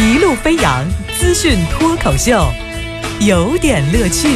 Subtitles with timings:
[0.00, 0.86] 一路飞扬
[1.18, 2.48] 资讯脱口秀，
[3.20, 4.28] 有点乐趣。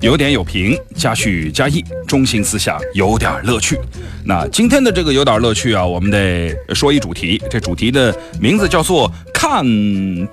[0.00, 3.78] 有点有评，加叙加意，中心思想有点乐趣。
[4.24, 9.62] 那今天的这个有点乐趣啊，我们得说一主题，这主题的名字叫做“看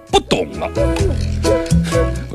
[0.10, 0.72] 不懂了”。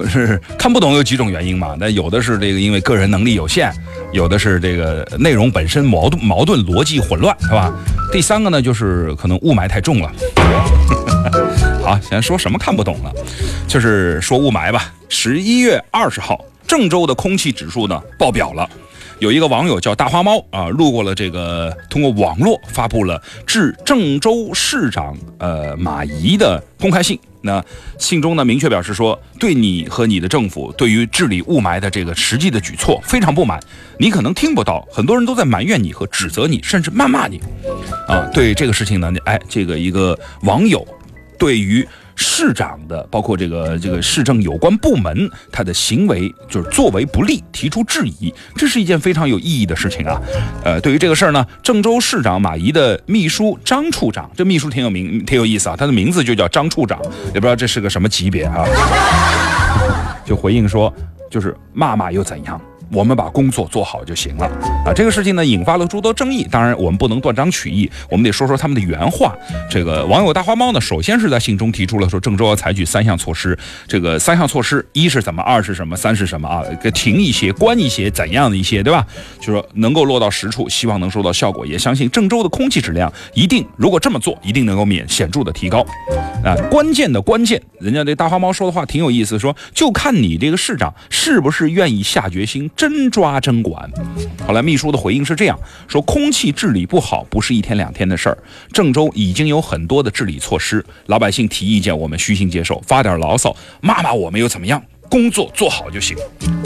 [0.08, 1.76] 是看不懂有几种原因嘛？
[1.78, 3.72] 那有的是这个因为个人能力有限，
[4.12, 7.72] 有的是这个内容本身矛盾矛盾逻辑混乱，是吧？
[8.12, 10.12] 第三个呢，就是可能雾霾太重了。
[11.82, 13.12] 好，先说什么看不懂了，
[13.68, 14.92] 就是说雾霾吧。
[15.08, 16.38] 十一月二十号。
[16.68, 18.68] 郑州的空气指数呢爆表了，
[19.20, 27.16] 有一个网友叫大花猫啊，路过了这个，通过网络发布了致郑州市长呃马仪的公开信。
[27.46, 27.64] 那
[27.98, 33.58] 信中呢明确表示说，对你和你的政府对于治理雾霾的这个实际的举措非常不满。
[33.98, 37.40] 你可能听不到，很多人都在埋怨你和指责你，甚至谩骂你。
[38.06, 40.86] 啊，对这个事情呢，哎，这个一个网友
[41.38, 41.88] 对于。
[42.16, 50.20] 市长的包括这个这个市政有关部门，他的行为就是作为不利，提出质疑，这是一件非常有意义的事情啊。
[50.64, 57.00] 呃，对于这个事儿呢，郑州市长马怡的秘书张处长，这秘书挺有名，挺有意思啊，他的名字就叫张处长，
[57.34, 58.64] 也不知道这是个什么级别啊。
[60.24, 60.92] 就回应说，
[61.30, 62.60] 就是骂骂又怎样？
[62.92, 64.46] 我们把工作做好就行了
[64.86, 64.94] 啊！
[64.94, 66.46] 这个事情呢，引发了诸多争议。
[66.48, 69.34] 当然，我们不能断章取义，我们得说说他们的原话。
[69.68, 73.58] 这个网友大花猫呢，首先是在信中提出了说，郑州要采取三项措施。
[73.88, 76.62] 这个三项措施，一是怎么，二是什么，三是什么啊？
[76.80, 79.04] 给停一些，关一些，怎样的一些，对吧？
[79.40, 81.66] 就说能够落到实处，希望能收到效果。
[81.66, 85.84] 也相信郑州的空气质量一定，如果这么做，一定能够免显著的提高。
[86.44, 92.70] 啊，关键的关键，人家这大花猫说的话挺有意思，说就看你这个市长是不是愿意下决心。
[92.76, 93.90] 真抓真管。
[94.46, 98.36] 后来秘书的回应是这样说：空气治理不好不是一天两天的事儿，
[98.70, 104.82] 郑州已经有很多的治理措施，老百姓提意见我们虚心接受，发点牢骚骂骂我们又怎么样？
[105.08, 106.16] 工作做好就行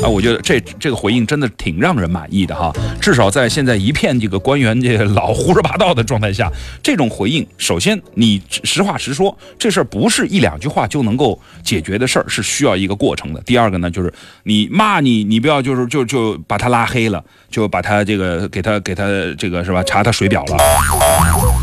[0.02, 0.08] 啊！
[0.08, 2.72] 我觉得这这个回应真的挺让人满意的哈。
[3.00, 6.50] 至少在现在一片这个官员这老胡说八道的状态下，
[6.82, 13.40] 这种回应，首先你实话实说，这事儿不是一两句话就能够解决的事儿，是需要一个过程的。
[13.42, 14.12] 第二个呢，就是
[14.44, 19.04] 你骂你，你不要就是就就把他拉黑了，就把他这个给他给他
[19.38, 19.82] 这个是吧？
[19.84, 20.56] 查他水表了，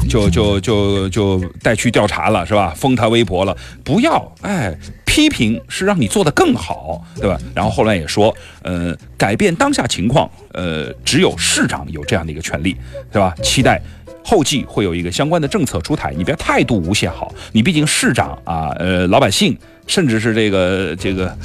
[0.10, 2.74] 就就就就带去调查了是吧？
[2.76, 4.78] 封他微博了，不要哎。
[5.18, 7.36] 批评是让你做得更好，对吧？
[7.56, 12.78] 然后后来也说，呃，改变当下情况，呃，只有市长有这样的一个权利，
[13.12, 13.34] 对吧？
[13.42, 13.82] 期待
[14.24, 19.58] 后继会有一个相关的政策出台，你别态度无限好，你毕竟市长啊，呃，老百姓，
[19.88, 21.36] 甚至是这个这个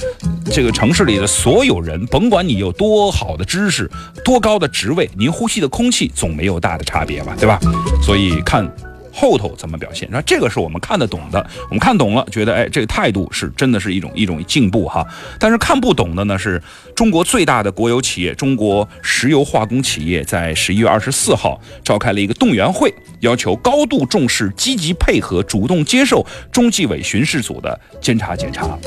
[0.53, 3.91] 这个城市里的所有人，甭管你有多好的知识，
[4.23, 7.59] 多高的职位，您呼吸的空气总没有大的差别吧，对吧？
[8.03, 8.71] 所以看。
[9.13, 10.09] 后头怎么表现？
[10.11, 15.07] 那这个是我们看得懂的，我们看懂了，觉得哎，这个态度是真的是一种一种进步哈。
[15.39, 16.61] 但是看不懂的呢，是
[16.97, 28.79] 中国最大的国有企业中国石油化工企业在十一月二十四号召开了一个动员会，要求高度重视、积极配合、主动接受中纪委巡视组的监察检查。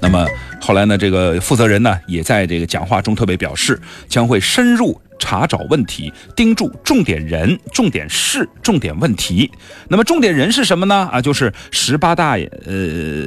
[0.00, 0.26] 那么
[0.60, 5.00] 后来呢，这个负责人呢也在这个讲话中特别表示，将会深入。
[5.20, 9.50] 查找问题，盯住重点人、重点事、重点问题。
[9.88, 11.08] 那么重点人是什么呢？
[11.10, 12.72] 啊，就是十八大呃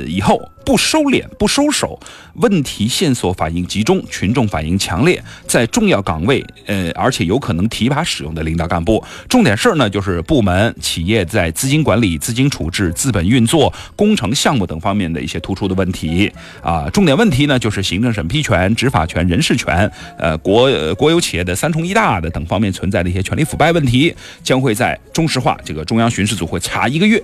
[0.07, 0.41] 以后。
[0.63, 1.99] 不收敛，不收手，
[2.35, 16.31] 问题线索反映集中，群众反映强烈，在重要岗位，呃，而且有可能提拔使用的领导干部，重点事儿呢，就是部门、企业在资金管理、资金处置、资本运作、工程项目等方面的一些突出的问题
[16.61, 16.87] 啊。
[16.91, 19.87] 重点问问题呢，就是行政审批权、执法权、人事权，
[20.17, 24.11] 呃，国国有企业的三重一大的等方面存在的一些权力腐败问题，
[24.41, 27.23] 将会在中石化这个中央巡视组会查一个月。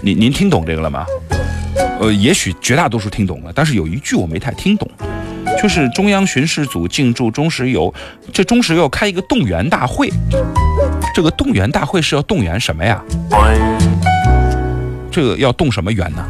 [0.00, 1.04] 您您听懂这个了吗？
[2.00, 4.90] 呃，也许绝大多数听懂了，但是有一句我没太听懂，
[5.62, 7.92] 就是中央巡视组进驻中石油，
[8.32, 10.10] 这中石油开一个动员大会，
[11.14, 12.98] 这个动员大会是要动员什么呀？
[15.10, 16.24] 这个要动什么员呢？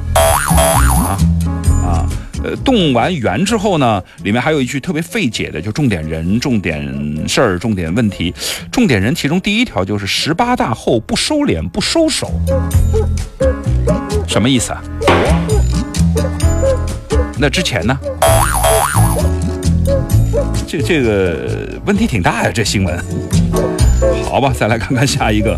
[1.86, 2.04] 啊，
[2.42, 8.34] 呃，动完圆之后呢，里面还有一句特别费解的，就重点人、重点事儿、重点问题，
[8.72, 12.32] 重点人其中第一条就是十八大后不收敛、不收手。
[14.26, 14.82] 什么意思啊？
[17.38, 17.96] 那之前呢？
[20.66, 22.98] 这这个问题挺大呀，这新闻。
[24.24, 25.56] 好吧，再来看看下一个。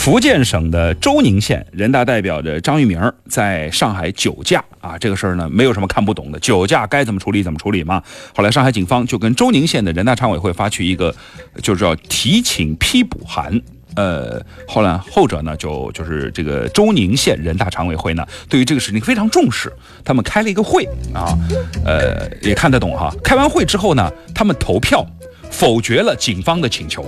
[0.00, 2.98] 福建省的周宁县人大代表的张玉明
[3.28, 8.02] 在上海酒驾啊，这个事儿呢没有什么看不懂的，酒驾该怎么处理怎么处理嘛。
[8.34, 11.14] 后来上海警方就跟周宁县的人大常委会发去一个，
[11.62, 13.60] 就是要提请批捕函。
[13.94, 19.70] 呃，后来后者呢就就是这个周宁县人大常委会呢，对于这个事情非常重视，
[20.02, 21.36] 他们开了一个会啊，
[21.84, 23.14] 呃也看得懂哈。
[23.22, 25.06] 开完会之后呢，他们投票
[25.50, 27.04] 否决了警方的请求。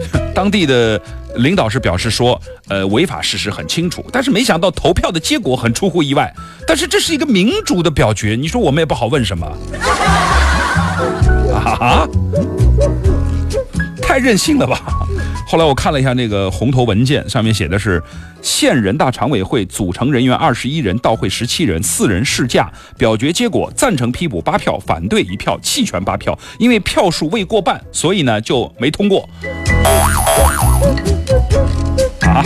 [0.34, 1.00] 当地的
[1.36, 6.32] 领导是表示说，呃，违法事实很清楚，但是没想到投票的结果很出乎意外。
[6.66, 9.46] 但是这是一个民主的表决，你说我们也不好问什么。
[11.54, 12.06] 啊？
[14.00, 14.78] 太任性了吧！
[15.46, 18.02] 后来我看了一下那个红头文件，上面写的是
[18.42, 22.70] 县人大常委会组成人员二十一人，到会十七人，四人试驾。
[22.98, 26.38] 表决结果：赞成批捕八票，反对一票，弃权八票。
[26.58, 29.28] 因为票数未过半，所以呢就没通过。
[32.22, 32.42] 啊，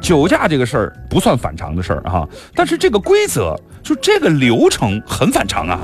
[0.00, 5.80] 酒驾这个事儿不算反常的事儿哈，但是这个规则就这个流程很反常啊。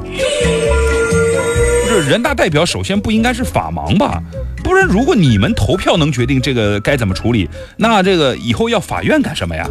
[1.85, 4.21] 不是人大代表首先不应该是法盲吧？
[4.65, 9.69] 不然，如果你们投票能决定这个该怎么处理，那这个以后要法院干什么呀？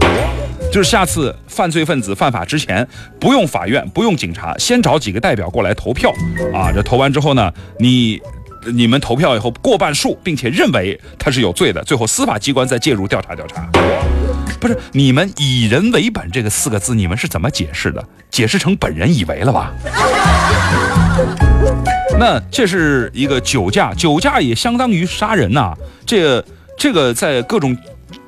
[0.71, 2.87] 就是下次犯罪分子犯法之前，
[3.19, 6.13] 不用法院，不用警察，先找几个代表过来投票
[6.53, 6.71] 啊。
[6.71, 8.21] 这投完之后呢，你
[8.74, 13.68] 你们投票以后过半数，并且认为他是有罪的，最后司法机关再介入调查调查。
[14.60, 18.04] 不是你们以人为本这个四个字，你们是怎么解释的？
[18.30, 19.71] 解释成本人以为了吧？
[22.19, 25.74] 那这是一个酒驾，酒驾也相当于杀人呐。
[26.06, 26.44] 这
[26.77, 27.75] 这个在各种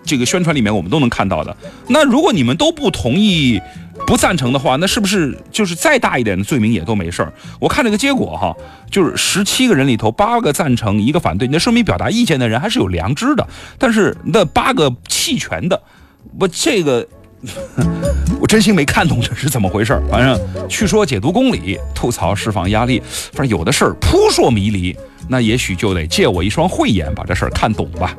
[0.03, 1.55] 这个宣传里面我们都能看到的。
[1.87, 3.61] 那如果你们都不同意、
[4.05, 7.33] 不赞成的话，那是不是就是再大一点的罪名也都没事儿？
[7.59, 8.55] 我看这个结果哈，
[8.91, 13.47] 就是十七个人里头八个赞成，一个反对，那说明表达意见的人还是有良知的。
[13.77, 15.81] 但是那八个弃权的，
[16.39, 17.07] 我这个。
[18.41, 22.99] 我真心没看懂这是怎么回事反正去说解读公理，吐槽释放压力，
[23.33, 24.95] 反正有的事儿扑朔迷离，
[25.29, 28.13] 那也许就得借我一双慧眼把这事儿看懂吧。